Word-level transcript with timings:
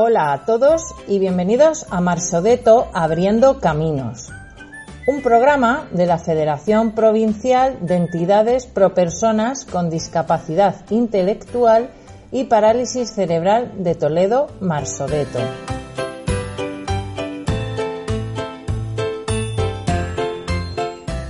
Hola 0.00 0.32
a 0.32 0.44
todos 0.44 0.94
y 1.08 1.18
bienvenidos 1.18 1.84
a 1.90 2.00
Marsodeto 2.00 2.86
Abriendo 2.94 3.58
Caminos, 3.58 4.30
un 5.08 5.22
programa 5.22 5.88
de 5.90 6.06
la 6.06 6.18
Federación 6.18 6.92
Provincial 6.92 7.78
de 7.80 7.96
Entidades 7.96 8.66
Pro 8.66 8.94
Personas 8.94 9.64
con 9.64 9.90
Discapacidad 9.90 10.88
Intelectual 10.90 11.90
y 12.30 12.44
Parálisis 12.44 13.10
Cerebral 13.10 13.72
de 13.82 13.96
Toledo, 13.96 14.46
Marsodeto. 14.60 15.40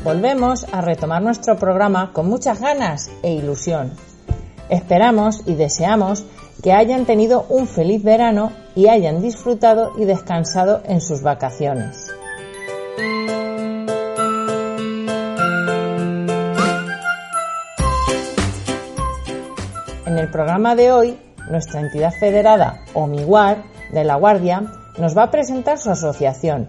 Volvemos 0.05 0.67
a 0.73 0.83
retomar 0.83 1.23
nuestro 1.23 1.57
programa 1.57 2.13
con 2.13 2.29
muchas 2.29 2.61
ganas 2.61 3.11
e 3.23 3.33
ilusión. 3.33 3.93
Esperamos 4.69 5.41
y 5.47 5.55
deseamos 5.55 6.27
que 6.63 6.73
hayan 6.73 7.07
tenido 7.07 7.47
un 7.49 7.67
feliz 7.67 8.03
verano 8.03 8.53
y 8.75 8.89
hayan 8.89 9.23
disfrutado 9.23 9.93
y 9.97 10.05
descansado 10.05 10.83
en 10.85 11.01
sus 11.01 11.23
vacaciones. 11.23 12.13
En 20.07 20.19
el 20.19 20.31
programa 20.31 20.75
de 20.75 20.91
hoy, 20.91 21.19
nuestra 21.49 21.81
entidad 21.81 22.13
federada, 22.13 22.81
OMIGUAR, 22.95 23.63
de 23.93 24.05
La 24.05 24.17
Guardia, 24.17 24.65
nos 24.99 25.17
va 25.17 25.25
a 25.25 25.31
presentar 25.31 25.79
su 25.79 25.91
asociación 25.91 26.69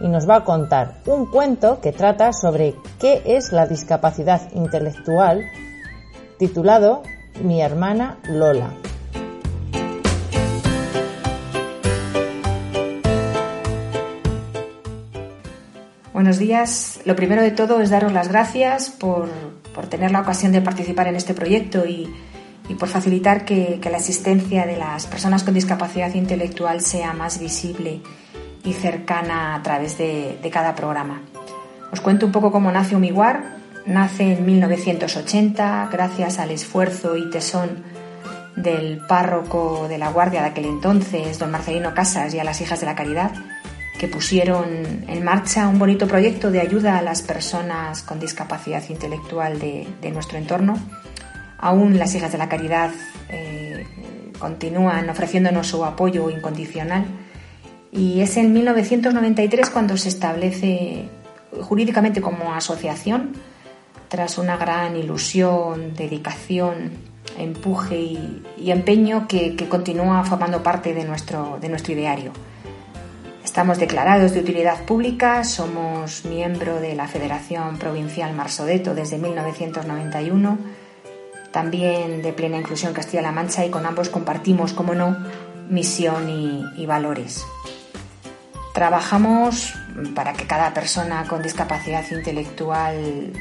y 0.00 0.08
nos 0.08 0.28
va 0.28 0.36
a 0.36 0.44
contar 0.44 0.94
un 1.06 1.26
cuento 1.26 1.80
que 1.80 1.92
trata 1.92 2.32
sobre 2.32 2.74
qué 2.98 3.22
es 3.24 3.52
la 3.52 3.66
discapacidad 3.66 4.50
intelectual, 4.52 5.44
titulado 6.38 7.02
Mi 7.42 7.62
hermana 7.62 8.18
Lola. 8.28 8.70
Buenos 16.28 16.40
días. 16.40 17.00
Lo 17.06 17.16
primero 17.16 17.40
de 17.40 17.52
todo 17.52 17.80
es 17.80 17.88
daros 17.88 18.12
las 18.12 18.28
gracias 18.28 18.90
por, 18.90 19.30
tener 19.88 20.10
la 20.10 20.20
ocasión 20.20 20.52
de 20.52 20.60
participar 20.60 21.06
en 21.06 21.16
este 21.16 21.32
proyecto 21.32 21.86
y, 21.86 22.06
por 22.78 22.90
facilitar 22.90 23.46
que, 23.46 23.80
la 23.90 23.96
existencia 23.96 24.66
de 24.66 24.76
las 24.76 25.06
personas 25.06 25.42
con 25.42 25.54
discapacidad 25.54 26.12
intelectual 26.12 26.82
sea 26.82 27.14
más 27.14 27.40
visible 27.40 28.02
y 28.62 28.74
cercana 28.74 29.54
a 29.54 29.62
través 29.62 29.96
de, 29.96 30.38
cada 30.52 30.74
programa. 30.74 31.22
Os 31.92 32.02
cuento 32.02 32.26
un 32.26 32.32
poco 32.32 32.52
cómo 32.52 32.70
nace 32.70 32.94
Umiguar. 32.94 33.56
Nace 33.86 34.34
en 34.34 34.44
1980 34.44 35.88
gracias 35.90 36.38
al 36.38 36.50
esfuerzo 36.50 37.16
y 37.16 37.30
tesón 37.30 37.84
del 38.54 39.00
párroco 39.06 39.86
de 39.88 39.96
la 39.96 40.10
Guardia 40.10 40.42
de 40.42 40.48
aquel 40.48 40.66
entonces, 40.66 41.38
don 41.38 41.50
Marcelino 41.50 41.94
Casas, 41.94 42.34
y 42.34 42.38
a 42.38 42.44
las 42.44 42.60
hijas 42.60 42.80
de 42.80 42.84
la 42.84 42.94
Caridad, 42.94 43.32
que 43.98 44.08
pusieron 44.08 44.66
en 45.08 45.24
marcha 45.24 45.68
un 45.68 45.78
bonito 45.78 46.06
proyecto 46.06 46.50
de 46.50 46.60
ayuda 46.60 46.98
a 46.98 47.02
las 47.02 47.22
personas 47.22 48.02
con 48.02 48.20
discapacidad 48.20 48.82
intelectual 48.88 49.58
de, 49.58 50.10
nuestro 50.12 50.38
entorno. 50.38 50.78
Aún 51.58 51.98
las 51.98 52.14
hijas 52.14 52.30
de 52.30 52.38
la 52.38 52.48
caridad 52.48 52.92
eh, 53.28 53.84
continúan 54.38 55.10
ofreciéndonos 55.10 55.66
su 55.66 55.84
apoyo 55.84 56.30
incondicional 56.30 57.04
y 57.90 58.20
es 58.20 58.36
en 58.36 58.52
1993 58.52 59.70
cuando 59.70 59.96
se 59.96 60.08
establece 60.08 61.08
jurídicamente 61.60 62.20
como 62.20 62.54
asociación 62.54 63.32
tras 64.08 64.38
una 64.38 64.56
gran 64.56 64.96
ilusión, 64.96 65.94
dedicación, 65.94 66.92
empuje 67.36 67.98
y, 67.98 68.70
empeño 68.70 69.26
que, 69.28 69.54
que, 69.56 69.68
continúa 69.68 70.24
formando 70.24 70.62
parte 70.62 70.94
de 70.94 71.04
nuestro, 71.04 71.58
de 71.60 71.68
nuestro 71.68 71.92
ideario. 71.92 72.32
Estamos 73.48 73.78
declarados 73.78 74.34
de 74.34 74.40
utilidad 74.40 74.84
pública, 74.84 75.42
somos 75.42 76.26
miembro 76.26 76.80
de 76.80 76.94
la 76.94 77.08
Federación 77.08 77.78
Provincial 77.78 78.34
Marsodeto 78.34 78.94
desde 78.94 79.16
1991, 79.16 80.58
también 81.50 82.20
de 82.20 82.34
Plena 82.34 82.58
Inclusión 82.58 82.92
Castilla-La 82.92 83.32
Mancha 83.32 83.64
y 83.64 83.70
con 83.70 83.86
ambos 83.86 84.10
compartimos, 84.10 84.74
como 84.74 84.94
no, 84.94 85.16
misión 85.70 86.28
y, 86.76 86.84
valores. 86.84 87.42
Trabajamos 88.74 89.72
para 90.14 90.34
que 90.34 90.46
cada 90.46 90.74
persona 90.74 91.24
con 91.26 91.42
discapacidad 91.42 92.04
intelectual 92.10 93.32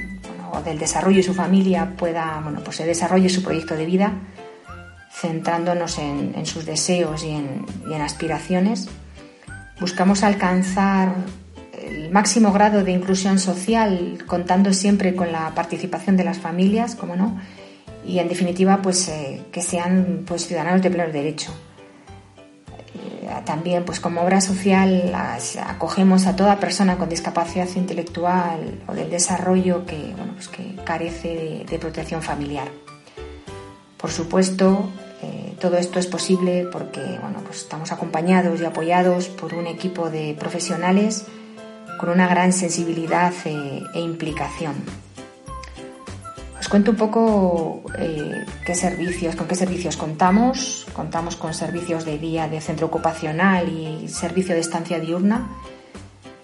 o 0.53 0.61
del 0.61 0.79
desarrollo 0.79 1.19
y 1.19 1.23
su 1.23 1.33
familia 1.33 1.95
pueda, 1.97 2.39
bueno, 2.41 2.61
pues 2.63 2.77
se 2.77 2.85
desarrolle 2.85 3.27
su 3.27 3.43
proyecto 3.43 3.75
de 3.75 3.85
vida, 3.85 4.13
centrándonos 5.11 5.99
en, 5.99 6.45
sus 6.45 6.65
deseos 6.65 7.25
y 7.25 7.31
en 7.31 8.01
aspiraciones 8.01 8.87
Buscamos 9.79 10.23
alcanzar 10.23 11.13
el 11.73 12.09
máximo 12.09 12.51
grado 12.51 12.83
de 12.83 12.91
inclusión 12.91 13.39
social, 13.39 14.23
contando 14.25 14.73
siempre 14.73 15.15
con 15.15 15.31
la 15.31 15.53
participación 15.53 16.17
de 16.17 16.23
las 16.23 16.39
familias, 16.39 16.95
como 16.95 17.15
no, 17.15 17.39
y 18.05 18.19
en 18.19 18.27
definitiva, 18.27 18.81
pues 18.81 19.07
eh, 19.09 19.43
que 19.51 19.61
sean 19.61 20.23
pues 20.25 20.47
ciudadanos 20.47 20.81
de 20.81 20.89
pleno 20.89 21.11
derecho. 21.11 21.51
Eh, 22.95 23.29
también, 23.45 23.83
pues 23.83 23.99
como 23.99 24.21
obra 24.21 24.41
social, 24.41 25.13
acogemos 25.65 26.25
a 26.25 26.35
toda 26.35 26.59
persona 26.59 26.97
con 26.97 27.09
discapacidad 27.09 27.67
intelectual 27.75 28.81
o 28.87 28.93
del 28.93 29.09
desarrollo 29.09 29.85
que, 29.85 30.13
bueno, 30.17 30.33
pues 30.33 30.47
que 30.47 30.75
carece 30.83 31.65
de 31.69 31.79
protección 31.79 32.21
familiar. 32.21 32.69
Por 33.97 34.11
supuesto, 34.11 34.89
todo 35.59 35.77
esto 35.77 35.99
es 35.99 36.07
posible 36.07 36.67
porque 36.71 37.01
bueno, 37.21 37.39
pues 37.45 37.63
estamos 37.63 37.91
acompañados 37.91 38.61
y 38.61 38.65
apoyados 38.65 39.27
por 39.27 39.53
un 39.53 39.67
equipo 39.67 40.09
de 40.09 40.35
profesionales 40.37 41.25
con 41.99 42.09
una 42.09 42.27
gran 42.27 42.53
sensibilidad 42.53 43.33
e, 43.45 43.81
e 43.93 43.99
implicación. 43.99 44.75
Os 46.59 46.67
cuento 46.69 46.91
un 46.91 46.97
poco 46.97 47.81
eh, 47.97 48.45
qué 48.65 48.75
servicios, 48.75 49.35
con 49.35 49.47
qué 49.47 49.55
servicios 49.55 49.95
contamos. 49.95 50.85
Contamos 50.93 51.35
con 51.35 51.53
servicios 51.53 52.03
de 52.03 52.17
día 52.17 52.47
de 52.47 52.59
centro 52.61 52.87
ocupacional 52.87 53.69
y 53.69 54.07
servicio 54.09 54.53
de 54.53 54.61
estancia 54.61 54.99
diurna. 54.99 55.47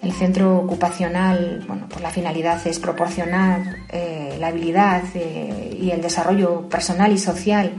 El 0.01 0.11
centro 0.13 0.57
ocupacional, 0.57 1.63
bueno, 1.67 1.87
pues 1.89 2.01
la 2.01 2.09
finalidad 2.09 2.65
es 2.67 2.79
proporcionar 2.79 3.77
eh, 3.89 4.37
la 4.39 4.47
habilidad 4.47 5.03
y 5.13 5.91
el 5.91 6.01
desarrollo 6.01 6.67
personal 6.69 7.11
y 7.11 7.17
social 7.17 7.73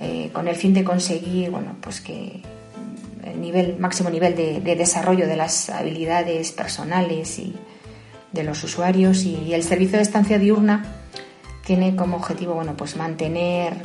eh, 0.00 0.30
con 0.32 0.48
el 0.48 0.56
fin 0.56 0.74
de 0.74 0.84
conseguir 0.84 1.50
bueno, 1.50 1.76
pues 1.80 2.00
que 2.00 2.42
el 3.24 3.78
máximo 3.78 4.10
nivel 4.10 4.36
de, 4.36 4.60
desarrollo 4.60 5.26
de 5.26 5.36
las 5.36 5.70
habilidades 5.70 6.52
personales 6.52 7.38
y 7.38 7.54
de 8.32 8.44
los 8.44 8.62
usuarios 8.64 9.24
y, 9.24 9.54
el 9.54 9.62
servicio 9.62 9.98
de 9.98 10.02
estancia 10.02 10.38
diurna 10.38 10.84
tiene 11.64 11.96
como 11.96 12.16
objetivo 12.16 12.54
bueno, 12.54 12.76
pues 12.76 12.96
mantener 12.96 13.82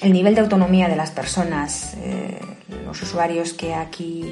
el 0.00 0.12
nivel 0.12 0.34
de 0.34 0.42
autonomía 0.42 0.88
de 0.88 0.96
las 0.96 1.10
personas, 1.10 1.94
eh, 2.02 2.38
los 2.86 3.02
usuarios 3.02 3.52
que 3.52 3.74
aquí 3.74 4.24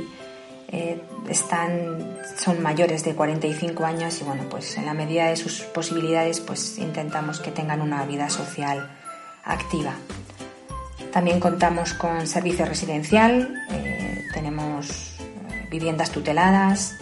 eh, 0.68 1.00
están 1.28 2.16
son 2.38 2.62
mayores 2.62 3.04
de 3.04 3.14
45 3.14 3.84
años 3.84 4.20
y 4.20 4.24
bueno 4.24 4.44
pues 4.48 4.76
en 4.78 4.86
la 4.86 4.94
medida 4.94 5.26
de 5.26 5.36
sus 5.36 5.60
posibilidades 5.62 6.40
pues 6.40 6.78
intentamos 6.78 7.40
que 7.40 7.50
tengan 7.50 7.80
una 7.80 8.04
vida 8.06 8.30
social 8.30 8.90
activa. 9.44 9.94
También 11.12 11.40
contamos 11.40 11.92
con 11.92 12.26
servicio 12.26 12.64
residencial, 12.64 13.54
eh, 13.70 14.24
tenemos 14.32 15.20
eh, 15.20 15.68
viviendas 15.70 16.10
tuteladas. 16.10 16.96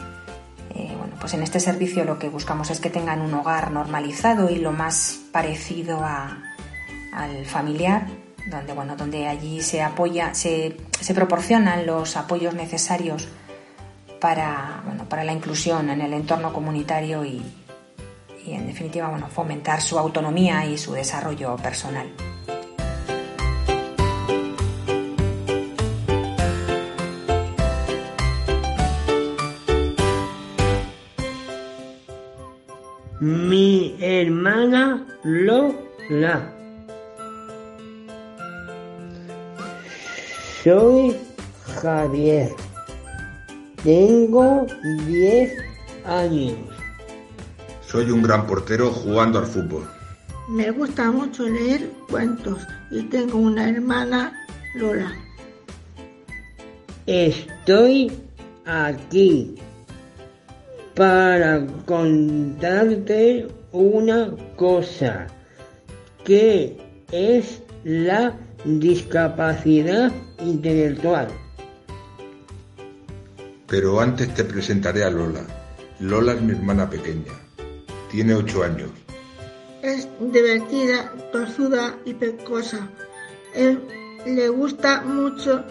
Eh, 0.74 0.92
bueno, 0.98 1.14
pues 1.20 1.34
en 1.34 1.44
este 1.44 1.60
servicio 1.60 2.04
lo 2.04 2.18
que 2.18 2.28
buscamos 2.28 2.70
es 2.70 2.80
que 2.80 2.90
tengan 2.90 3.20
un 3.20 3.32
hogar 3.34 3.70
normalizado 3.70 4.50
y 4.50 4.56
lo 4.56 4.72
más 4.72 5.20
parecido 5.30 6.04
al 6.04 7.46
familiar, 7.46 8.08
donde, 8.50 8.72
bueno, 8.72 8.96
donde 8.96 9.28
allí 9.28 9.62
se 9.62 9.80
apoya, 9.80 10.34
se, 10.34 10.76
proporcionan 11.14 11.86
los 11.86 12.16
apoyos 12.16 12.52
necesarios 12.52 13.28
para, 14.20 14.82
para 15.08 15.22
la 15.22 15.32
inclusión 15.32 15.88
en 15.88 16.00
el 16.00 16.14
entorno 16.14 16.52
comunitario 16.52 17.24
y, 17.24 17.44
y 18.44 18.54
en 18.54 18.66
definitiva 18.66 19.08
bueno, 19.08 19.28
fomentar 19.28 19.80
su 19.80 20.00
autonomía 20.00 20.66
y 20.66 20.76
su 20.78 20.94
desarrollo 20.94 21.54
personal. 21.56 22.12
Mi 33.20 33.96
hermana 34.00 35.06
Lola. 35.24 36.52
Soy 40.64 41.14
Javier. 41.82 42.50
Tengo 43.84 44.66
10 45.06 45.52
años. 46.06 46.56
Soy 47.86 48.10
un 48.10 48.22
gran 48.22 48.46
portero 48.46 48.90
jugando 48.90 49.38
al 49.38 49.46
fútbol. 49.46 49.88
Me 50.48 50.70
gusta 50.70 51.10
mucho 51.10 51.48
leer 51.48 51.90
cuentos 52.08 52.66
y 52.90 53.02
tengo 53.04 53.38
una 53.38 53.68
hermana 53.68 54.32
Lola. 54.74 55.12
estoy 57.06 58.12
aquí 58.64 59.56
para 61.00 61.66
contarte 61.86 63.48
una 63.72 64.36
cosa, 64.54 65.28
que 66.26 66.76
es 67.10 67.62
la 67.84 68.38
discapacidad 68.66 70.12
intelectual. 70.40 71.28
Pero 73.66 73.98
antes 73.98 74.34
te 74.34 74.44
presentaré 74.44 75.02
a 75.02 75.08
Lola. 75.08 75.40
Lola 76.00 76.34
es 76.34 76.42
mi 76.42 76.52
hermana 76.52 76.90
pequeña. 76.90 77.32
Tiene 78.10 78.34
ocho 78.34 78.62
años. 78.62 78.90
Es 79.80 80.06
divertida, 80.20 81.10
torzuda 81.32 81.96
y 82.04 82.12
pecosa. 82.12 82.86
Él 83.54 83.80
le 84.26 84.50
gusta 84.50 85.00
mucho 85.00 85.64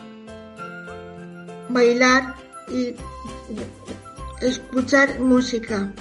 bailar 1.69 2.33
y 2.67 2.95
escuchar 4.41 5.19
música. 5.19 5.91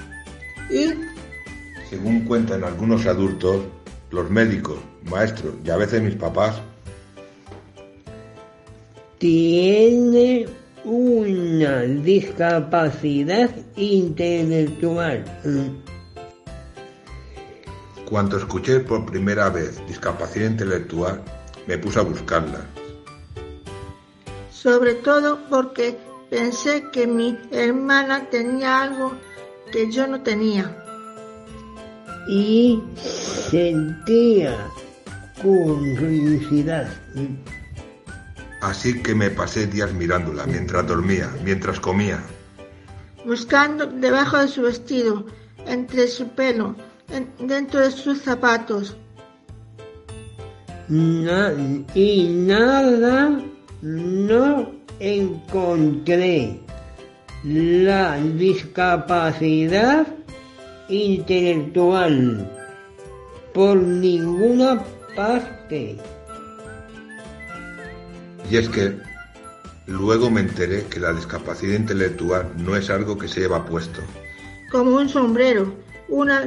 Y 0.71 0.93
Según 1.89 2.21
cuentan 2.25 2.65
algunos 2.65 3.07
adultos, 3.07 3.63
los 4.11 4.31
médicos, 4.31 4.79
maestros 5.05 5.55
y 5.65 5.71
a 5.71 5.77
veces 5.77 6.03
mis 6.03 6.15
papás, 6.15 6.61
Tiene 9.19 10.47
una 10.85 11.81
discapacidad 11.83 13.51
intelectual. 13.77 15.25
cuando 18.09 18.39
escuché 18.39 18.81
por 18.81 19.05
primera 19.05 19.51
vez 19.51 19.85
discapacidad 19.89 20.47
intelectual, 20.51 21.21
me 21.67 21.77
puse 21.79 21.99
a 21.99 22.03
buscarla. 22.03 22.61
sobre 24.53 24.95
todo 24.95 25.39
porque 25.51 25.97
pensé 26.31 26.85
que 26.93 27.07
mi 27.07 27.37
hermana 27.51 28.29
tenía 28.31 28.83
algo 28.83 29.13
que 29.73 29.91
yo 29.91 30.07
no 30.07 30.21
tenía. 30.23 30.75
Y 32.29 32.81
sentía 33.51 34.57
curiosidad. 35.43 36.89
Así 38.61 39.01
que 39.03 39.15
me 39.15 39.31
pasé 39.31 39.67
días 39.67 39.93
mirándola 39.93 40.45
mientras 40.47 40.87
dormía, 40.87 41.31
mientras 41.45 41.81
comía. 41.81 42.23
buscando 43.25 43.87
debajo 43.87 44.39
de 44.39 44.49
su 44.49 44.63
vestido, 44.63 45.27
entre 45.67 46.07
su 46.09 46.29
pelo, 46.29 46.75
en- 47.11 47.29
dentro 47.47 47.81
de 47.81 47.91
sus 47.91 48.23
zapatos. 48.23 48.97
Na- 50.89 51.53
y 51.95 52.25
nada 52.29 53.39
no 53.83 54.71
encontré 55.01 56.61
la 57.45 58.17
discapacidad 58.19 60.07
intelectual 60.89 62.51
por 63.55 63.77
ninguna 63.77 64.83
parte. 65.17 65.97
Y 68.51 68.57
es 68.57 68.69
que 68.69 68.97
luego 69.87 70.31
me 70.31 70.41
enteré 70.41 70.85
que 70.85 71.01
la 71.01 71.13
discapacidad 71.13 71.75
intelectual 71.79 72.51
no 72.57 72.77
es 72.77 72.89
algo 72.91 73.19
que 73.19 73.29
se 73.29 73.41
lleva 73.41 73.65
puesto. 73.67 74.01
como 74.71 74.97
un 74.97 75.09
sombrero, 75.09 75.73
unas 76.09 76.47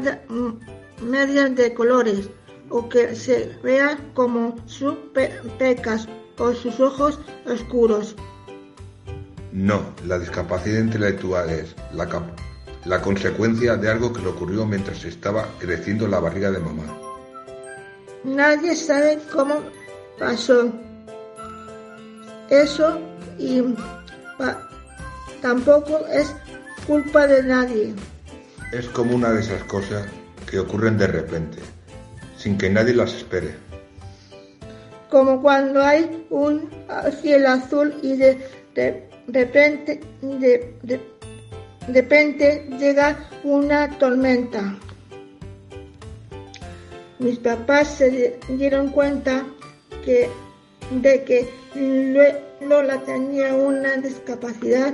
medias 1.01 1.55
de 1.55 1.73
colores, 1.73 2.29
o 2.69 2.87
que 2.87 3.15
se 3.15 3.51
vea 3.63 3.97
como 4.13 4.55
sus 4.67 4.93
pe- 5.13 5.33
pecas 5.57 6.07
o 6.37 6.53
sus 6.53 6.79
ojos 6.79 7.19
oscuros. 7.45 8.15
No, 9.51 9.93
la 10.05 10.17
discapacidad 10.17 10.79
intelectual 10.79 11.49
es 11.49 11.75
la, 11.93 13.01
consecuencia 13.01 13.75
de 13.75 13.89
algo 13.89 14.13
que 14.13 14.21
le 14.21 14.29
ocurrió 14.29 14.65
mientras 14.65 15.03
estaba 15.03 15.45
creciendo 15.59 16.05
en 16.05 16.11
la 16.11 16.19
barriga 16.19 16.51
de 16.51 16.59
mamá. 16.59 16.83
Nadie 18.23 18.75
sabe 18.75 19.19
cómo 19.31 19.61
pasó 20.17 20.71
eso 22.49 23.01
y 23.37 23.61
tampoco 25.41 26.05
es 26.07 26.33
culpa 26.87 27.27
de 27.27 27.43
nadie. 27.43 27.93
Es 28.71 28.87
como 28.87 29.15
una 29.15 29.31
de 29.31 29.41
esas 29.41 29.63
cosas 29.65 30.05
que 30.49 30.59
ocurren 30.59 30.97
de 30.97 31.07
repente, 31.07 31.57
sin 32.37 32.57
que 32.57 32.69
nadie 32.69 32.93
las 32.93 33.13
espere. 33.13 33.55
como 35.09 35.41
cuando 35.41 35.81
hay 35.81 36.25
un 36.29 36.69
cielo 37.21 37.49
azul 37.49 37.93
y 38.01 38.15
de, 38.15 38.47
de 38.75 39.10
repente 39.27 39.99
de, 40.21 40.73
de, 40.83 40.99
de 41.87 41.93
repente 41.93 42.67
llega 42.79 43.29
una 43.43 43.89
tormenta. 43.97 44.75
Mis 47.19 47.37
papás 47.39 47.87
se 47.87 48.09
di- 48.09 48.55
dieron 48.57 48.89
cuenta 48.89 49.45
que 50.03 50.29
de 50.91 51.23
que 51.23 51.47
Lola 52.61 52.99
tenía 53.05 53.53
una 53.53 53.95
discapacidad 53.97 54.93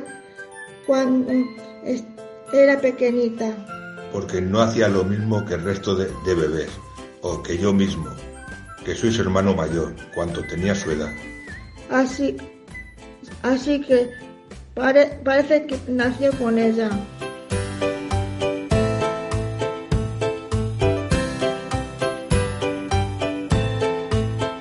cuando 0.86 1.32
era 2.54 2.80
pequeñita. 2.80 3.52
porque 4.12 4.42
no 4.42 4.62
hacía 4.62 4.88
lo 4.88 5.04
mismo 5.04 5.44
que 5.46 5.56
el 5.56 5.64
resto 5.64 5.96
de, 5.96 6.06
de 6.26 6.36
bebés, 6.36 6.70
o 7.22 7.42
que 7.44 7.58
yo 7.58 7.74
mismo, 7.74 8.10
que 8.86 8.96
soy 8.96 9.12
su 9.12 9.22
hermano 9.22 9.54
mayor, 9.54 9.94
cuando 10.16 10.42
tenía 10.44 10.74
su 10.76 10.92
edad. 10.92 11.12
Así, 11.90 12.38
así 13.44 13.82
que 13.82 14.10
pare- 14.74 15.20
parece 15.24 15.66
que 15.68 15.78
nació 15.88 16.32
con 16.34 16.58
ella. 16.58 16.90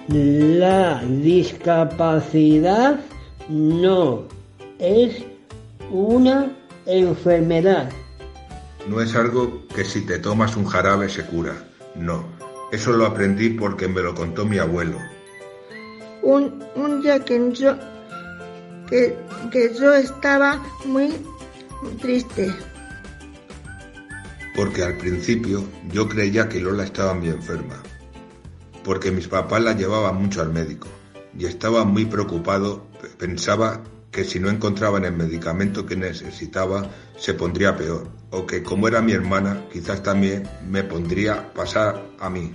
La 0.09 1.03
discapacidad 1.05 3.01
no 3.49 4.23
es 4.79 5.25
una 5.91 6.53
enfermedad. 6.87 7.91
No 8.89 9.01
es 9.01 9.15
algo 9.17 9.67
que 9.75 9.85
si 9.85 10.03
te 10.07 10.19
tomas 10.19 10.57
un 10.57 10.65
jarabe 10.67 11.09
se 11.09 11.25
cura, 11.27 11.55
no. 11.97 12.25
Eso 12.73 12.93
lo 12.93 13.07
aprendí 13.07 13.51
porque 13.51 13.89
me 13.89 14.01
lo 14.01 14.15
contó 14.15 14.45
mi 14.45 14.59
abuelo. 14.59 14.99
Un, 16.23 16.65
un 16.77 17.03
día 17.03 17.19
que 17.21 17.53
yo, 17.53 17.77
que, 18.89 19.17
que 19.51 19.75
yo 19.79 19.95
estaba 19.95 20.63
muy 20.85 21.13
triste, 22.01 22.53
Porque 24.55 24.83
al 24.83 24.97
principio 24.97 25.65
yo 25.93 26.09
creía 26.09 26.49
que 26.49 26.61
Lola 26.61 26.85
estaba 26.85 27.13
muy 27.15 27.29
enferma. 27.29 27.83
Porque 28.83 29.11
mis 29.11 29.29
papás 29.29 29.63
la 29.63 29.75
llevaban 29.75 30.17
mucho 30.17 30.41
al 30.41 30.53
médico. 30.53 30.89
Y 31.39 31.45
estaba 31.45 31.85
muy 31.85 32.07
preocupado. 32.07 32.87
Pensaba 33.19 33.83
que 34.11 34.25
si 34.25 34.41
no 34.41 34.49
encontraban 34.49 35.05
el 35.05 35.13
medicamento 35.13 35.85
que 35.85 35.97
necesitaba, 35.97 36.89
se 37.19 37.35
pondría 37.35 37.77
peor. 37.77 38.09
O 38.31 38.47
que 38.47 38.63
como 38.63 38.89
era 38.89 39.03
mi 39.03 39.13
hermana, 39.13 39.63
quizás 39.71 40.03
también 40.03 40.49
me 40.67 40.83
pondría 40.83 41.53
pasar 41.53 42.03
a 42.19 42.31
mí. 42.31 42.51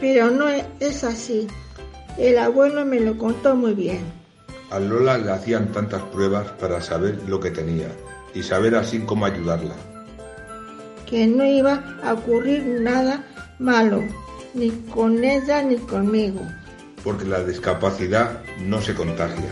pero 0.00 0.30
no 0.30 0.48
es 0.80 1.04
así. 1.04 1.46
El 2.18 2.38
abuelo 2.38 2.84
me 2.84 3.00
lo 3.00 3.16
contó 3.16 3.54
muy 3.54 3.74
bien. 3.74 4.19
A 4.70 4.78
Lola 4.78 5.18
le 5.18 5.32
hacían 5.32 5.72
tantas 5.72 6.02
pruebas 6.02 6.48
para 6.60 6.80
saber 6.80 7.18
lo 7.26 7.40
que 7.40 7.50
tenía 7.50 7.88
y 8.34 8.42
saber 8.42 8.76
así 8.76 9.00
cómo 9.00 9.26
ayudarla. 9.26 9.74
que 11.06 11.26
no 11.26 11.44
iba 11.44 11.98
a 12.04 12.12
ocurrir 12.12 12.62
nada 12.80 13.24
malo, 13.58 14.00
ni 14.54 14.70
con 14.92 15.24
ella 15.24 15.60
ni 15.60 15.76
conmigo. 15.76 16.40
Porque 17.02 17.24
la 17.24 17.42
discapacidad 17.42 18.42
no 18.64 18.80
se 18.80 18.94
contagia. 18.94 19.50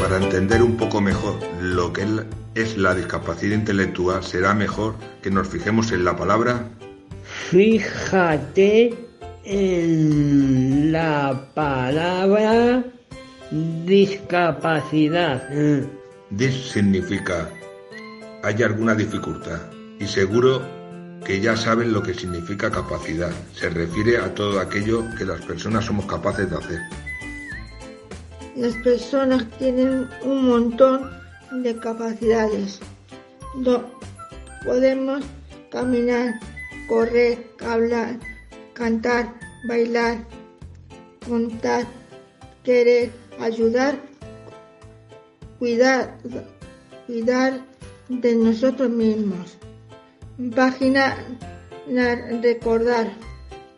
Para 0.00 0.16
entender 0.16 0.62
un 0.62 0.78
poco 0.78 1.02
mejor 1.02 1.34
lo 1.60 1.92
que 1.92 2.06
es 2.54 2.78
la 2.78 2.94
discapacidad 2.94 3.56
intelectual, 3.56 4.24
será 4.24 4.54
mejor 4.54 4.94
que 5.22 5.30
nos 5.30 5.48
fijemos 5.48 5.92
en 5.92 6.04
la 6.04 6.16
palabra 6.16 6.70
Fíjate 7.24 8.94
en 9.44 10.92
la 10.92 11.48
palabra 11.54 12.84
discapacidad. 13.50 15.42
dis 16.30 16.70
significa 16.72 17.48
hay 18.42 18.62
alguna 18.62 18.94
dificultad 18.94 19.60
y 19.98 20.06
seguro 20.06 20.62
que 21.24 21.40
ya 21.40 21.56
saben 21.56 21.92
lo 21.92 22.02
que 22.02 22.14
significa 22.14 22.70
capacidad. 22.70 23.32
Se 23.54 23.70
refiere 23.70 24.18
a 24.18 24.34
todo 24.34 24.60
aquello 24.60 25.02
que 25.16 25.24
las 25.24 25.40
personas 25.42 25.84
somos 25.86 26.06
capaces 26.06 26.50
de 26.50 26.56
hacer. 26.56 26.80
Las 28.56 28.74
personas 28.84 29.46
tienen 29.58 30.08
un 30.22 30.48
montón 30.48 31.10
de 31.62 31.74
capacidades. 31.76 32.80
No 33.56 33.82
podemos 34.64 35.24
caminar, 35.70 36.34
correr, 36.88 37.46
hablar, 37.66 38.18
cantar, 38.74 39.34
bailar 39.68 40.18
contar, 41.26 41.86
querer 42.62 43.10
ayudar, 43.40 43.96
cuidar, 45.58 46.18
cuidar 47.06 47.60
de 48.08 48.34
nosotros 48.36 48.90
mismos. 48.90 49.56
Página 50.54 51.16
recordar. 52.42 53.12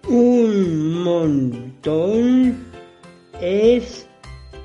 Un 0.09 1.03
montón 1.03 2.57
es 3.41 4.07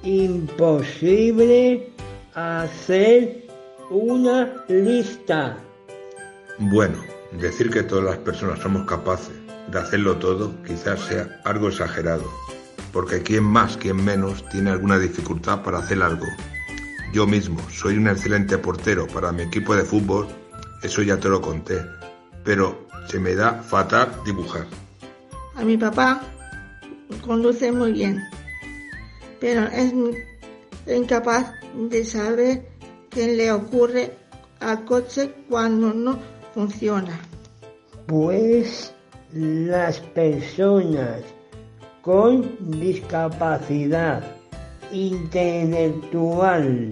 imposible 0.04 1.90
hacer 2.34 3.48
una 3.90 4.64
lista. 4.68 5.58
Bueno, 6.60 7.04
decir 7.40 7.70
que 7.72 7.84
todas 7.84 8.06
las 8.06 8.18
personas 8.18 8.60
somos 8.60 8.86
capaces 8.86 9.41
de 9.70 9.80
hacerlo 9.80 10.18
todo 10.18 10.54
quizás 10.64 11.00
sea 11.02 11.42
algo 11.44 11.70
exagerado, 11.70 12.24
porque 12.92 13.22
quien 13.22 13.44
más, 13.44 13.78
quien 13.78 14.04
menos 14.04 14.48
tiene 14.50 14.72
alguna 14.72 14.98
dificultad 14.98 15.62
para 15.64 15.80
hacer 15.80 16.02
algo. 16.02 16.26
Yo 17.14 17.28
mismo 17.28 17.60
soy 17.70 17.98
un 17.98 18.08
excelente 18.08 18.58
portero 18.58 19.08
para 19.08 19.32
mi 19.32 19.44
equipo 19.44 19.76
de 19.76 19.84
fútbol, 19.84 20.28
eso 20.82 21.02
ya 21.02 21.18
te 21.18 21.30
lo 21.30 21.42
conté, 21.42 21.82
pero 22.44 22.88
se 23.08 23.20
me 23.20 23.36
da 23.36 23.62
fatal 23.62 24.12
dibujar. 24.26 24.66
A 25.56 25.64
mi 25.64 25.78
papá 25.78 26.22
conduce 27.26 27.72
muy 27.72 27.92
bien, 27.92 28.22
pero 29.40 29.66
es 29.68 29.94
incapaz 30.88 31.54
de 31.90 32.06
saber 32.06 32.70
qué 33.10 33.36
le 33.36 33.52
ocurre 33.52 34.16
al 34.60 34.86
coche 34.86 35.34
cuando 35.50 35.94
no 35.94 36.18
funciona. 36.54 37.20
Pues 38.08 38.94
las 39.34 40.00
personas 40.00 41.22
con 42.02 42.58
discapacidad 42.80 44.24
intelectual 44.92 46.90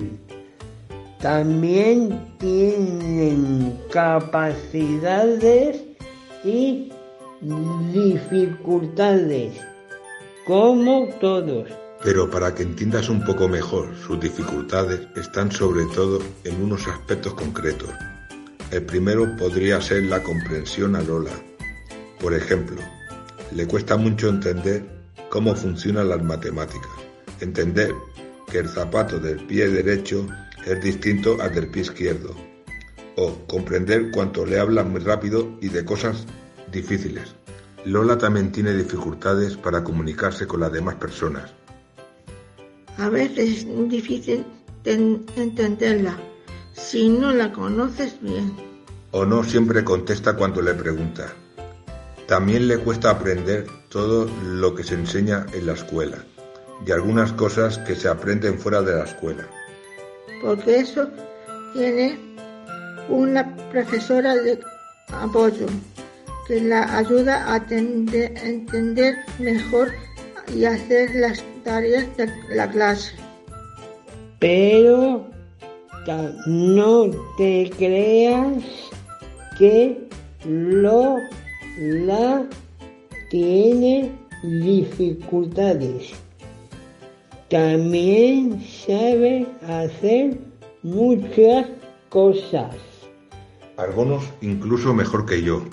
también 1.19 2.36
tienen 2.38 3.77
capacidades 3.91 5.84
y 6.46 6.91
dificultades, 7.93 9.60
como 10.46 11.10
todos. 11.19 11.67
Pero 12.03 12.29
para 12.29 12.55
que 12.55 12.63
entiendas 12.63 13.10
un 13.10 13.25
poco 13.25 13.50
mejor, 13.50 13.93
sus 13.98 14.17
dificultades 14.19 15.01
están 15.17 15.51
sobre 15.51 15.84
todo 15.93 16.19
en 16.46 16.62
unos 16.62 16.88
aspectos 16.88 17.34
concretos. 17.34 17.89
El 18.72 18.86
primero 18.86 19.36
podría 19.36 19.81
ser 19.81 20.03
la 20.03 20.24
comprensión 20.24 20.96
a 20.96 21.01
Lola. 21.01 21.48
Por 22.19 22.33
ejemplo, 22.33 22.77
le 23.53 23.65
cuesta 23.65 23.97
mucho 23.97 24.29
entender 24.29 24.85
cómo 25.29 25.55
funcionan 25.55 26.09
las 26.09 26.21
matemáticas, 26.21 26.91
entender 27.39 27.93
que 28.51 28.59
el 28.59 28.67
zapato 28.67 29.19
del 29.19 29.38
pie 29.45 29.69
derecho 29.69 30.27
es 30.65 30.81
distinto 30.81 31.38
al 31.41 31.53
del 31.53 31.69
pie 31.69 31.83
izquierdo, 31.83 32.35
o 33.15 33.33
comprender 33.47 34.11
cuánto 34.11 34.45
le 34.45 34.59
hablan 34.59 34.91
muy 34.91 35.01
rápido 35.01 35.57
y 35.61 35.69
de 35.69 35.85
cosas 35.85 36.25
difíciles. 36.71 37.35
Lola 37.85 38.17
también 38.17 38.51
tiene 38.51 38.73
dificultades 38.73 39.55
para 39.55 39.83
comunicarse 39.83 40.45
con 40.45 40.59
las 40.59 40.71
demás 40.71 40.95
personas. 40.95 41.53
A 42.97 43.07
veces 43.07 43.65
es 43.65 43.89
difícil 43.89 44.45
entenderla 44.83 46.17
si 46.73 47.07
no 47.07 47.31
la 47.31 47.51
conoces 47.53 48.21
bien. 48.21 48.53
O 49.11 49.25
no 49.25 49.43
siempre 49.43 49.83
contesta 49.83 50.35
cuando 50.35 50.61
le 50.61 50.73
pregunta. 50.73 51.33
También 52.29 52.67
le 52.67 52.77
cuesta 52.77 53.09
aprender 53.09 53.65
todo 53.89 54.29
lo 54.43 54.75
que 54.75 54.83
se 54.83 54.93
enseña 54.93 55.48
en 55.51 55.65
la 55.65 55.74
escuela 55.74 56.19
y 56.86 56.91
algunas 56.91 57.33
cosas 57.33 57.79
que 57.79 57.95
se 57.95 58.07
aprenden 58.07 58.59
fuera 58.59 58.83
de 58.83 58.95
la 58.95 59.05
escuela. 59.05 59.48
Porque 60.43 60.77
eso 60.77 61.09
tiene 61.74 62.19
una 63.09 63.55
profesora 63.71 64.36
de 64.36 64.59
apoyo 65.12 65.65
que 66.48 66.62
la 66.62 67.00
ayuda 67.00 67.51
a 67.51 67.65
entender 67.67 69.15
mejor 69.39 69.91
y 70.53 70.65
hacer 70.65 71.15
las 71.15 71.43
tareas 71.63 72.15
de 72.15 72.31
la 72.51 72.69
clase. 72.69 73.15
Pero 74.38 75.27
no 76.45 77.09
te 77.39 77.71
creas 77.75 78.63
que 79.57 80.07
lo 80.45 81.17
la 81.77 82.45
tiene 83.29 84.11
dificultades. 84.43 86.11
También 87.49 88.63
sabe 88.63 89.47
hacer 89.67 90.38
muchas 90.83 91.67
cosas. 92.09 92.75
Algunos 93.77 94.23
incluso 94.41 94.93
mejor 94.93 95.25
que 95.25 95.41
yo 95.41 95.63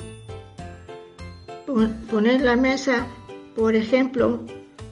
poner 2.11 2.41
la 2.41 2.57
mesa, 2.57 3.07
por 3.55 3.75
ejemplo, 3.75 4.41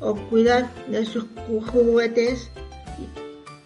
o 0.00 0.14
cuidar 0.28 0.70
de 0.88 1.04
sus 1.04 1.24
juguetes 1.72 2.50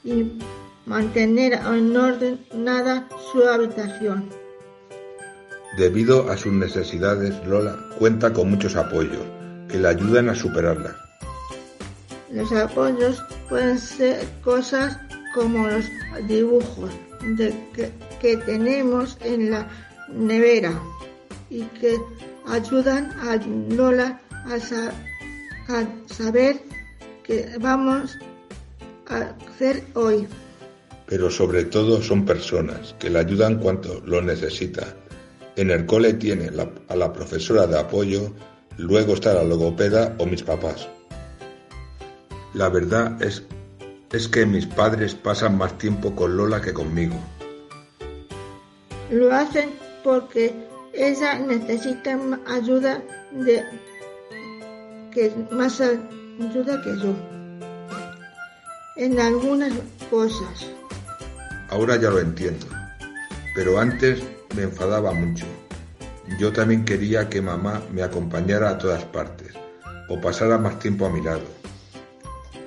y, 0.05 0.39
mantener 0.87 1.53
en 1.53 1.95
orden 1.95 2.47
nada 2.55 3.07
su 3.31 3.43
habitación. 3.47 4.31
Debido 5.79 6.29
a 6.29 6.37
sus 6.37 6.53
necesidades, 6.53 7.35
Lola 7.47 7.79
cuenta 8.01 8.33
con 8.33 8.51
muchos 8.51 8.75
apoyos 8.75 9.23
que 9.69 9.79
le 9.79 9.87
ayudan 9.87 10.29
a 10.29 10.35
superarlas. 10.35 10.97
Los 12.33 12.51
apoyos 12.51 13.23
pueden 13.49 13.79
ser 13.79 14.27
cosas 14.43 14.99
como 15.35 15.69
los 15.69 15.85
dibujos 16.27 16.91
que 18.21 18.37
tenemos 18.39 19.19
en 19.23 19.53
la 19.53 19.69
nevera 20.13 20.73
y 21.49 21.63
que 21.81 21.97
ayudan 22.49 23.13
a 23.21 23.37
Lola 23.73 24.21
a, 24.33 24.59
saber 26.13 26.61
qué 27.23 27.57
vamos 27.61 28.19
a 29.07 29.33
hacer 29.53 29.85
hoy. 29.95 30.27
Pero 31.07 31.31
sobre 31.31 31.67
todo 31.67 32.03
son 32.03 32.25
personas 32.25 32.97
que 32.99 33.11
le 33.11 33.21
ayudan 33.21 33.61
cuando 33.61 34.03
lo 34.05 34.21
necesita. 34.21 34.93
En 35.59 35.73
el 35.73 35.87
cole 35.87 36.15
tiene 36.15 36.53
a 36.89 36.95
la 36.95 37.13
profesora 37.13 37.67
de 37.67 37.77
apoyo, 37.77 38.33
luego 38.77 39.15
está 39.15 39.35
la 39.35 39.43
logopeda 39.43 40.15
o 40.19 40.25
mis 40.25 40.45
papás. 40.45 40.89
La 42.55 42.69
verdad 42.69 43.21
es, 43.21 43.43
es 44.13 44.29
que 44.29 44.47
mis 44.47 44.67
padres 44.67 45.17
pasan 45.17 45.59
más 45.59 45.77
tiempo 45.77 46.15
con 46.15 46.37
Lola 46.37 46.61
que 46.61 46.73
conmigo. 46.73 47.17
Lo 49.11 49.35
hacen 49.35 49.71
porque 50.05 50.55
ella 50.93 51.41
necesita 51.41 52.17
ayuda 52.47 53.03
de 53.33 53.65
que 55.13 55.33
más 55.51 55.81
ayuda 55.81 56.81
que 56.83 56.97
yo 57.03 57.17
en 58.95 59.19
algunas 59.19 59.73
cosas. 60.09 60.71
Ahora 61.69 61.97
ya 61.97 62.11
lo 62.11 62.21
entiendo, 62.21 62.67
pero 63.57 63.81
antes 63.81 64.23
me 64.57 64.63
enfadaba 64.63 65.13
mucho. 65.13 65.47
Yo 66.39 66.53
también 66.53 66.85
quería 66.85 67.29
que 67.29 67.41
mamá 67.41 67.83
me 67.93 68.03
acompañara 68.03 68.71
a 68.71 68.79
todas 68.79 69.05
partes 69.05 69.53
o 70.09 70.21
pasara 70.21 70.59
más 70.59 70.79
tiempo 70.79 71.07
a 71.07 71.11
mi 71.11 71.23
lado. 71.23 71.45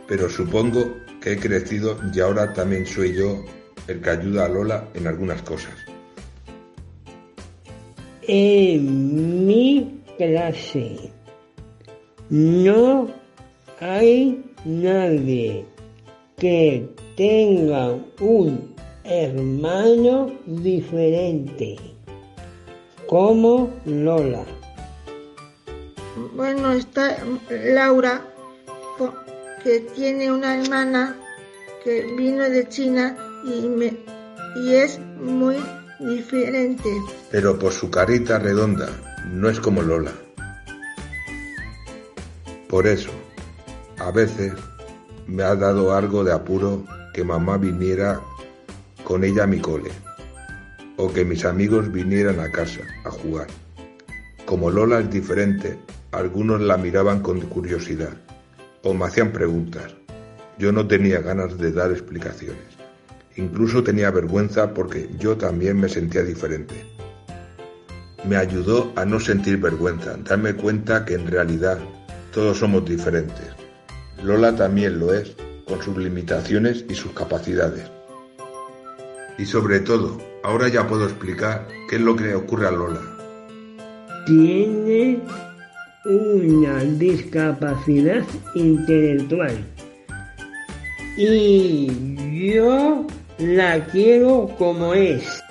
Pero 0.08 0.30
supongo 0.30 0.96
que 1.22 1.34
he 1.34 1.38
crecido 1.38 1.98
y 2.14 2.20
ahora 2.20 2.54
también 2.54 2.86
soy 2.86 3.14
yo 3.14 3.44
el 3.88 4.02
que 4.02 4.10
ayuda 4.10 4.46
a 4.46 4.50
Lola 4.50 4.88
en 4.94 5.08
algunas 5.08 5.42
cosas. 5.44 5.74
En 8.28 9.46
mi 9.46 10.04
clase 10.18 11.12
no 12.30 13.08
hay 13.80 14.44
nadie 14.66 15.66
que 16.38 16.88
tenga 17.16 17.98
un 18.20 18.76
hermano 19.03 20.31
diferente 20.46 21.77
como 23.08 23.70
Lola. 23.86 24.46
Bueno, 26.36 26.72
está 26.72 27.17
Laura, 27.50 28.22
que 29.63 29.81
tiene 29.96 30.31
una 30.31 30.60
hermana 30.60 31.15
que 31.84 32.03
vino 32.17 32.43
de 32.43 32.67
China 32.70 33.17
y, 33.46 33.67
me, 33.67 33.98
y 34.55 34.75
es 34.75 35.00
muy 35.20 35.58
diferente. 36.00 36.89
Pero 37.31 37.58
por 37.58 37.72
su 37.74 37.89
carita 37.89 38.39
redonda, 38.39 38.89
no 39.29 39.50
es 39.50 39.60
como 39.60 39.81
Lola. 39.81 40.13
Por 42.70 42.88
eso, 42.88 43.12
a 44.00 44.12
veces 44.12 44.53
me 45.27 45.43
ha 45.43 45.55
dado 45.55 45.93
algo 45.93 46.24
de 46.24 46.34
apuro 46.34 46.86
que 47.13 47.24
mamá 47.24 47.58
viniera 47.58 48.22
con 49.12 49.25
ella 49.25 49.44
a 49.44 49.46
mi 49.46 49.60
cole, 49.60 49.91
o 50.96 51.12
que 51.12 51.25
mis 51.25 51.44
amigos 51.44 51.91
vinieran 51.91 52.39
a 52.39 52.50
casa 52.50 52.80
a 53.03 53.12
jugar. 53.12 53.48
Como 54.46 54.72
Lola 54.72 55.01
es 55.01 55.10
diferente, 55.10 55.77
algunos 56.13 56.62
la 56.62 56.77
miraban 56.77 57.22
con 57.22 57.41
curiosidad, 57.41 58.13
o 58.84 58.94
me 58.94 59.03
hacían 59.03 59.34
preguntas. 59.34 59.94
Yo 60.58 60.72
no 60.72 60.88
tenía 60.88 61.20
ganas 61.20 61.58
de 61.58 61.74
dar 61.74 61.91
explicaciones. 61.91 62.63
Incluso 63.36 63.84
tenía 63.84 64.12
vergüenza 64.12 64.74
porque 64.74 65.10
yo 65.20 65.36
también 65.36 65.77
me 65.77 65.89
sentía 65.89 66.24
diferente. 66.24 66.75
Me 68.25 68.38
ayudó 68.38 68.94
a 68.96 69.03
no 69.03 69.20
sentir 69.20 69.58
vergüenza, 69.58 70.15
darme 70.24 70.53
cuenta 70.53 71.03
que 71.03 71.15
en 71.15 71.27
realidad 71.27 71.80
todos 72.34 72.60
somos 72.60 72.86
diferentes. 72.86 73.50
Lola 74.24 74.56
también 74.56 75.00
lo 75.00 75.13
es, 75.13 75.36
con 75.68 75.82
sus 75.82 75.98
limitaciones 75.98 76.86
y 76.88 76.96
sus 76.96 77.12
capacidades. 77.12 77.91
Y 79.42 79.46
sobre 79.48 79.80
todo, 79.80 80.20
ahora 80.44 80.68
ya 80.68 80.88
puedo 80.88 81.06
explicar 81.06 81.68
qué 81.90 81.96
es 81.96 82.02
lo 82.04 82.16
que 82.16 82.26
le 82.26 82.36
ocurre 82.36 82.68
a 82.68 82.72
Lola. 82.72 83.02
Tiene 84.28 85.20
una 86.06 86.78
discapacidad 86.84 88.24
intelectual 88.54 89.66
y 91.18 92.52
yo 92.54 93.08
la 93.40 93.84
quiero 93.86 94.48
como 94.60 94.94
es. 94.94 95.42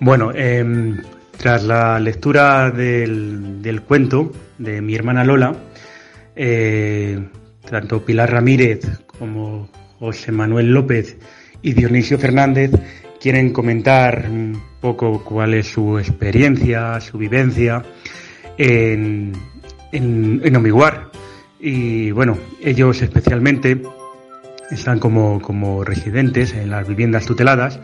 Bueno, 0.00 0.32
em, 0.34 1.02
tras 1.36 1.62
la 1.62 2.00
lectura 2.00 2.70
del, 2.70 3.82
cuento 3.86 4.32
de 4.56 4.80
mi 4.80 4.94
hermana 4.94 5.24
Lola, 5.24 5.54
eh, 6.36 7.18
tanto 7.68 8.04
Pilar 8.04 8.30
Ramírez 8.30 8.86
como 9.18 9.68
José 9.98 10.30
Manuel 10.32 10.72
López 10.72 11.16
y 11.62 11.72
Dionisio 11.72 12.18
Fernández 12.18 12.70
quieren 13.20 13.52
comentar 13.52 14.26
un 14.30 14.60
poco 14.80 15.24
cuál 15.24 15.54
es 15.54 15.68
su 15.68 15.98
experiencia, 15.98 17.00
su 17.00 17.18
vivencia 17.18 17.82
en, 18.58 19.32
en, 19.92 20.56
Omiguar. 20.56 21.10
Y 21.58 22.10
bueno, 22.10 22.38
ellos 22.62 23.00
especialmente 23.02 23.80
están 24.70 24.98
como, 24.98 25.40
como 25.40 25.82
residentes 25.84 26.52
en 26.52 26.70
las 26.70 26.86
viviendas 26.86 27.24
tuteladas 27.26 27.80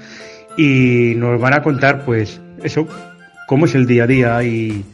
y 0.57 1.15
nos 1.17 1.41
van 1.41 1.55
a 1.55 1.63
contar 1.63 2.05
pues 2.05 2.41
eso, 2.63 2.87
cómo 3.49 3.65
es 3.65 3.75
el 3.75 3.87
día 3.87 4.05
a 4.05 4.07
día 4.07 4.43
y, 4.43 4.85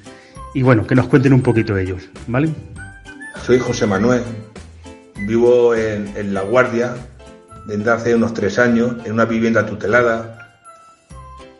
y 0.55 0.63
bueno, 0.63 0.87
que 0.87 0.95
nos 0.95 1.09
cuenten 1.09 1.33
un 1.33 1.43
poquito 1.43 1.77
ellos, 1.77 2.09
¿vale? 2.27 2.51
Soy 3.45 3.59
José 3.59 3.87
Manuel, 3.87 4.23
vivo 5.27 5.75
en, 5.75 6.13
en 6.17 6.35
La 6.35 6.43
Guardia 6.43 6.95
desde 7.67 7.91
hace 7.91 8.15
unos 8.15 8.33
tres 8.35 8.59
años 8.59 8.97
en 9.05 9.13
una 9.13 9.27
vivienda 9.27 9.67
tutelada 9.67 10.39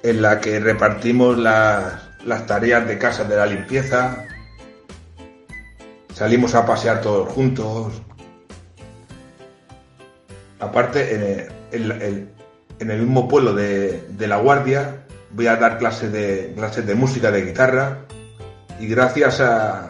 en 0.03 0.23
la 0.23 0.41
que 0.41 0.59
repartimos 0.61 1.37
las, 1.37 2.09
las 2.25 2.47
tareas 2.47 2.87
de 2.87 2.99
casa 2.99 3.25
de 3.25 3.37
la 3.37 3.47
limpieza, 3.47 4.25
salimos 6.15 6.55
a 6.55 6.65
pasear 6.65 7.01
todos 7.01 7.29
juntos. 7.29 7.93
Aparte, 10.61 11.49
en 11.71 12.31
el, 12.81 12.99
mismo 12.99 13.29
pueblo 13.29 13.55
de, 13.55 14.03
La 14.19 14.39
Guardia 14.39 15.05
voy 15.31 15.47
a 15.47 15.57
dar 15.57 15.79
clases 15.79 16.11
de, 16.13 16.53
clases 16.57 16.87
de 16.87 16.95
música, 16.95 17.31
de 17.31 17.45
guitarra, 17.45 17.99
y 18.81 18.87
gracias 18.87 19.41
a, 19.41 19.89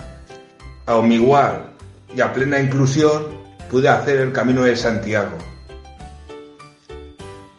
a 0.87 0.97
Omigual 0.97 1.78
y 2.15 2.21
a 2.21 2.33
Plena 2.33 2.61
Inclusión 2.61 3.27
pude 3.71 3.89
hacer 3.89 4.19
el 4.21 4.33
Camino 4.33 4.63
de 4.63 4.77
Santiago. 4.77 5.37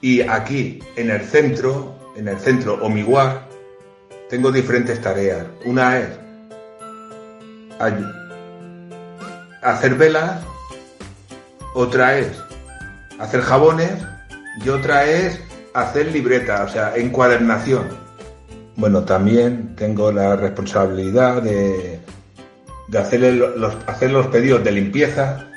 Y 0.01 0.21
aquí, 0.21 0.79
en 0.95 1.11
el 1.11 1.21
centro, 1.21 1.95
en 2.15 2.27
el 2.27 2.39
centro 2.39 2.75
Omiguar, 2.83 3.47
tengo 4.29 4.51
diferentes 4.51 5.01
tareas. 5.01 5.45
Una 5.65 5.99
es 5.99 6.07
hacer 9.61 9.95
velas, 9.95 10.41
otra 11.73 12.17
es 12.17 12.27
hacer 13.19 13.41
jabones 13.41 13.91
y 14.63 14.69
otra 14.69 15.05
es 15.05 15.39
hacer 15.73 16.11
libreta, 16.11 16.63
o 16.63 16.69
sea, 16.69 16.95
encuadernación. 16.95 17.87
Bueno, 18.75 19.03
también 19.03 19.75
tengo 19.75 20.11
la 20.11 20.35
responsabilidad 20.35 21.41
de, 21.41 21.99
de 22.89 22.97
hacer, 22.97 23.21
los, 23.21 23.77
hacer 23.87 24.11
los 24.11 24.27
pedidos 24.27 24.63
de 24.63 24.71
limpieza 24.71 25.47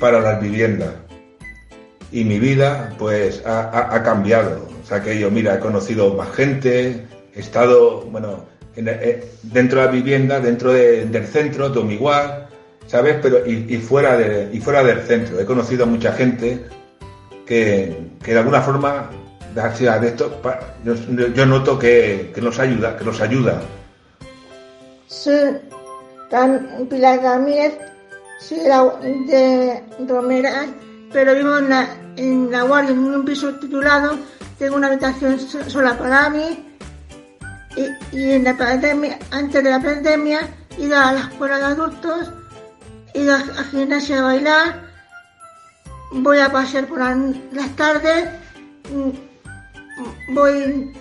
para 0.00 0.20
las 0.20 0.40
viviendas. 0.40 0.90
Y 2.10 2.24
mi 2.24 2.38
vida, 2.38 2.94
pues, 2.98 3.42
ha, 3.46 3.94
ha 3.94 4.02
cambiado. 4.02 4.68
O 4.82 4.86
sea, 4.86 5.02
que 5.02 5.18
yo, 5.18 5.30
mira, 5.30 5.54
he 5.54 5.58
conocido 5.58 6.12
más 6.14 6.30
gente, 6.32 7.06
he 7.34 7.40
estado, 7.40 8.02
bueno, 8.02 8.44
eh, 8.74 9.30
dentro 9.42 9.80
de 9.80 9.86
la 9.86 9.92
vivienda, 9.92 10.40
dentro 10.40 10.72
del 10.72 11.26
centro, 11.26 11.68
de 11.68 11.94
igual, 11.94 12.48
¿sabes? 12.86 13.16
Pero, 13.22 13.46
y, 13.46 13.76
fuera 13.78 14.16
de, 14.16 14.48
y 14.52 14.60
fuera 14.60 14.82
del 14.82 15.00
centro. 15.02 15.38
He 15.38 15.44
conocido 15.44 15.84
a 15.84 15.86
mucha 15.86 16.12
gente 16.12 16.64
que, 17.46 17.94
de 18.24 18.38
alguna 18.38 18.62
forma, 18.62 19.10
de 19.54 20.08
esto, 20.08 20.40
yo, 21.34 21.46
noto 21.46 21.78
que, 21.78 22.32
nos 22.40 22.58
ayuda, 22.58 22.96
que 22.96 23.04
nos 23.04 23.20
ayuda. 23.20 23.60
Tan 25.08 25.81
Pilar 26.88 27.22
Ramírez, 27.22 27.78
soy 28.40 28.60
de 29.26 29.84
Romera, 30.08 30.64
pero 31.12 31.34
vivo 31.34 31.58
en 31.58 32.50
la, 32.50 32.62
Guardia, 32.62 32.92
en 32.92 33.00
un 33.00 33.22
piso 33.22 33.54
titulado, 33.56 34.18
tengo 34.58 34.76
una 34.76 34.86
habitación 34.86 35.38
sola 35.38 35.98
para 35.98 36.30
mí 36.30 36.64
y, 37.76 38.30
en 38.30 38.44
la 38.44 38.56
pandemia, 38.56 39.18
antes 39.30 39.62
de 39.62 39.70
la 39.70 39.82
pandemia, 39.82 40.48
iba 40.78 41.10
a 41.10 41.12
la 41.12 41.20
escuela 41.20 41.58
de 41.58 41.64
adultos, 41.64 42.32
iba 43.12 43.34
a 43.34 43.64
gimnasia 43.64 44.20
a 44.20 44.22
bailar, 44.22 44.88
voy 46.12 46.38
a 46.38 46.50
pasear 46.50 46.86
por 46.86 47.00
las 47.00 47.76
tardes, 47.76 48.30
mm, 48.90 50.32
voy, 50.32 50.94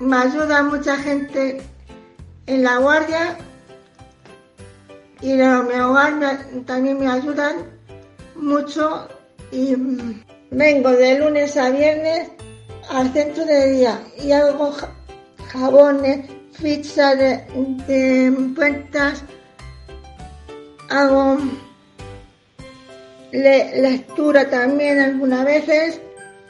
me 0.00 0.16
ayuda 0.16 0.64
mucha 0.64 0.96
gente 0.96 1.62
en 2.46 2.64
la 2.64 2.78
guardia 2.78 3.36
y 5.20 5.32
en 5.32 5.68
mi 5.68 5.74
hogar 5.74 6.14
también 6.66 6.98
me 6.98 7.08
ayudan 7.08 7.56
mucho 8.34 9.08
y 9.50 9.74
mm, 9.74 10.22
vengo 10.50 10.90
de 10.90 11.18
lunes 11.18 11.56
a 11.56 11.70
viernes 11.70 12.28
al 12.90 13.12
centro 13.12 13.44
de 13.44 13.72
día 13.72 14.00
y 14.22 14.32
hago 14.32 14.74
jabones, 15.48 16.30
fichas 16.52 17.18
de, 17.18 17.44
de 17.86 18.54
cuentas, 18.54 19.24
hago 20.88 21.38
lectura 23.32 24.48
también 24.48 25.00
algunas 25.00 25.44
veces. 25.44 26.00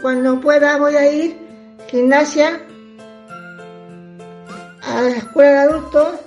Cuando 0.03 0.39
pueda 0.41 0.77
voy 0.77 0.95
a 0.95 1.11
ir 1.11 1.39
gimnasia, 1.89 2.61
a 4.83 5.03
la 5.03 5.17
escuela 5.17 5.51
de 5.51 5.59
adultos, 5.59 6.21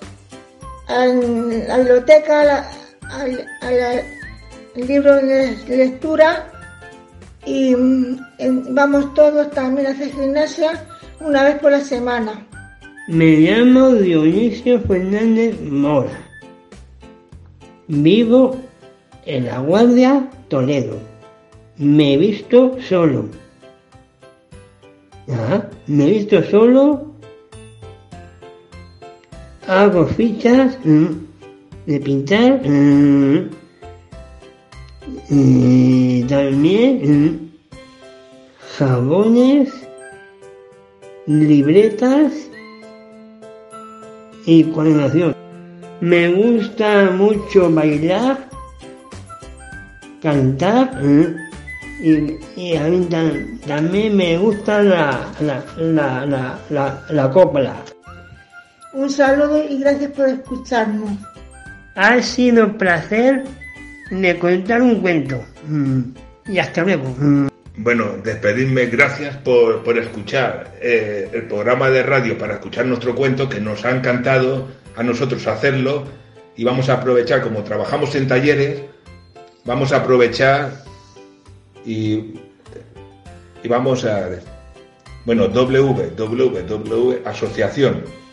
a 0.89 1.05
la 1.05 1.77
biblioteca, 1.77 2.67
al 3.11 4.03
libro 4.75 5.15
de 5.15 5.55
lectura 5.67 6.51
y 7.45 7.75
mm, 7.75 8.17
vamos 8.69 9.13
todos 9.13 9.49
también 9.51 9.87
a 9.87 9.91
hacer 9.91 10.11
gimnasia 10.11 10.85
una 11.19 11.43
vez 11.43 11.59
por 11.59 11.71
la 11.71 11.81
semana. 11.81 12.45
Me 13.07 13.37
llamo 13.37 13.91
Dionisio 13.93 14.79
Fernández 14.81 15.59
Mora. 15.61 16.27
Vivo 17.87 18.55
en 19.25 19.45
La 19.45 19.59
Guardia, 19.59 20.29
Toledo. 20.47 20.97
Me 21.77 22.13
he 22.13 22.17
visto 22.17 22.77
solo. 22.81 23.25
me 25.87 26.03
he 26.05 26.09
visto 26.11 26.43
solo. 26.43 27.08
Hago 29.69 30.07
fichas 30.07 30.79
mm, 30.83 31.05
de 31.85 31.99
pintar. 31.99 32.67
Mm, 32.67 33.49
y 35.29 36.23
también 36.23 37.01
mm, 37.05 37.51
jabones, 38.79 39.69
libretas 41.27 42.33
y 44.47 44.63
coordinación. 44.63 45.35
Me 46.01 46.33
gusta 46.33 47.11
mucho 47.11 47.71
bailar, 47.71 48.49
cantar 50.19 50.99
y, 52.01 52.75
a 52.75 52.83
mí 52.85 53.07
también 53.67 54.17
me 54.17 54.35
gusta 54.39 54.81
la, 54.81 55.31
la, 55.41 56.25
la, 56.69 57.03
la, 57.09 57.29
copla. 57.29 57.75
Un 58.93 59.09
saludo 59.09 59.63
y 59.63 59.79
gracias 59.79 60.11
por 60.11 60.29
escucharnos. 60.29 61.11
Ha 61.95 62.21
sido 62.21 62.65
un 62.65 62.77
placer 62.77 63.43
de 64.09 64.39
contar 64.39 64.81
un 64.81 65.01
cuento. 65.01 65.43
Mm. 65.67 66.01
Y 66.47 66.59
hasta 66.59 66.83
luego. 66.83 67.13
Mm. 67.17 67.47
bueno, 67.77 68.17
despedirme, 68.23 68.87
gracias 68.87 69.37
por, 69.37 69.83
por 69.83 69.97
escuchar 69.97 70.73
eh, 70.81 71.29
el 71.31 71.43
programa 71.43 71.89
de 71.89 72.03
radio 72.03 72.37
para 72.37 72.55
escuchar 72.55 72.85
nuestro 72.85 73.13
cuento, 73.15 73.47
que 73.47 73.59
nos 73.59 73.85
ha 73.85 73.91
encantado 73.91 74.67
a 74.95 75.03
nosotros 75.03 75.45
hacerlo 75.47 76.05
y 76.57 76.63
vamos 76.63 76.89
a 76.89 76.95
aprovechar, 76.95 77.41
como 77.41 77.63
trabajamos 77.63 78.15
en 78.15 78.27
talleres, 78.27 78.81
vamos 79.63 79.93
a 79.93 79.97
aprovechar 79.97 80.83
y, 81.85 82.33
y 83.63 83.67
vamos 83.67 84.03
a, 84.03 84.29
bueno, 85.25 85.47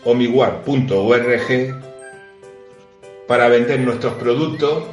www.asociacionomiguar.org 0.07 1.83
para 3.27 3.49
vender 3.49 3.81
nuestros 3.81 4.15
productos 4.15 4.85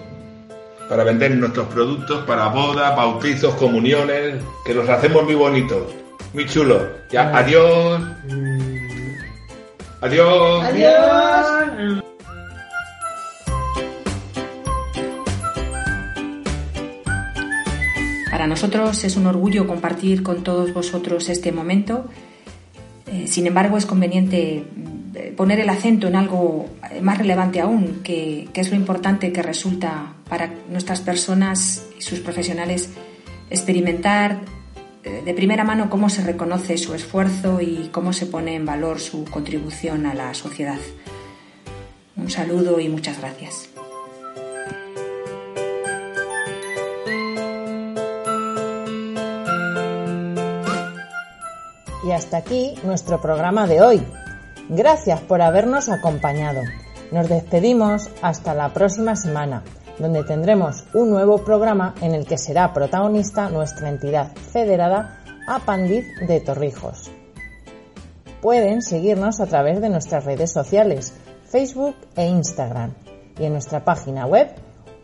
para 0.90 1.04
vender 1.06 1.32
nuestros 1.38 1.68
productos 1.68 2.26
para 2.26 2.48
bodas, 2.50 2.96
bautizos, 2.96 3.56
comuniones, 3.56 4.44
que 4.66 4.74
los 4.74 4.88
hacemos 4.90 5.24
muy 5.24 5.34
bonitos, 5.34 5.88
muy 6.34 6.46
chulos. 6.46 6.82
Ya, 7.10 7.30
Ah. 7.30 7.40
adiós. 7.40 8.02
Adiós. 10.02 10.64
Adiós. 10.66 12.04
Para 18.30 18.48
nosotros 18.48 19.04
es 19.04 19.16
un 19.16 19.28
orgullo 19.28 19.68
compartir 19.68 20.24
con 20.24 20.44
todos 20.44 20.74
vosotros 20.74 21.30
este 21.30 21.52
momento. 21.52 22.06
Eh, 23.08 23.28
sin 23.28 23.46
embargo, 23.48 23.78
es 23.78 23.86
conveniente 23.86 24.66
mm, 24.76 24.93
poner 25.36 25.60
el 25.60 25.70
acento 25.70 26.08
en 26.08 26.16
algo 26.16 26.66
eh, 26.90 27.02
más 27.02 27.18
relevante 27.18 27.62
aún, 27.62 28.02
que, 28.04 28.50
es 28.54 28.70
lo 28.70 28.76
importante 28.76 29.32
que 29.32 29.44
resulta 29.44 30.14
para 30.28 30.54
nuestras 30.70 31.02
personas 31.02 31.86
y 31.98 32.02
sus 32.02 32.20
profesionales 32.20 32.90
experimentar 33.50 34.40
eh, 35.04 35.22
de 35.24 35.34
primera 35.34 35.64
mano 35.64 35.90
cómo 35.90 36.10
se 36.10 36.24
reconoce 36.24 36.78
su 36.78 36.96
esfuerzo 36.96 37.62
y 37.62 37.90
cómo 37.92 38.14
se 38.14 38.26
pone 38.26 38.56
en 38.56 38.66
valor 38.66 39.00
su 39.00 39.26
contribución 39.26 40.06
a 40.08 40.14
la 40.14 40.34
sociedad. 40.34 40.80
Un 42.16 42.30
saludo 42.30 42.80
y 42.80 42.90
muchas 42.90 43.20
gracias. 43.20 43.70
Y 52.06 52.12
hasta 52.12 52.38
aquí 52.38 52.74
nuestro 52.84 53.22
programa 53.22 53.66
de 53.66 53.82
hoy. 53.82 54.02
Gracias 54.70 55.20
por 55.22 55.42
habernos 55.42 55.90
acompañado. 55.90 56.62
Nos 57.12 57.28
despedimos 57.30 58.10
hasta 58.22 58.54
la 58.54 58.72
próxima 58.74 59.16
semana, 59.16 59.64
donde 60.00 60.24
tendremos 60.24 60.86
un 60.94 61.10
nuevo 61.12 61.40
programa 61.40 61.96
en 62.02 62.16
el 62.16 62.26
que 62.26 62.38
será 62.38 62.72
protagonista 62.74 63.50
nuestra 63.50 63.90
entidad 63.90 64.34
federada 64.36 65.22
Apandit 65.48 66.06
de 66.28 66.40
Torrijos. 66.40 67.12
Pueden 68.42 68.82
seguirnos 68.82 69.40
a 69.40 69.46
través 69.46 69.80
de 69.82 69.90
nuestras 69.90 70.26
redes 70.26 70.52
sociales, 70.52 71.14
Facebook 71.46 71.96
e 72.16 72.26
Instagram, 72.28 72.96
y 73.38 73.46
en 73.46 73.54
nuestra 73.54 73.84
página 73.84 74.26
web 74.26 74.50